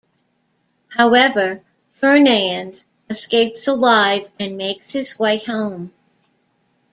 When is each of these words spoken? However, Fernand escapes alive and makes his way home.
However, 0.89 1.61
Fernand 1.87 2.85
escapes 3.07 3.67
alive 3.67 4.31
and 4.39 4.57
makes 4.57 4.93
his 4.93 5.19
way 5.19 5.37
home. 5.37 5.93